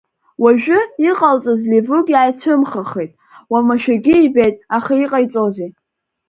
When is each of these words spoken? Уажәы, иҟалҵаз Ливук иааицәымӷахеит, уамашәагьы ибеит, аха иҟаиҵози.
Уажәы, 0.43 0.79
иҟалҵаз 1.09 1.61
Ливук 1.71 2.07
иааицәымӷахеит, 2.11 3.11
уамашәагьы 3.51 4.15
ибеит, 4.25 4.55
аха 4.77 4.93
иҟаиҵози. 5.03 5.69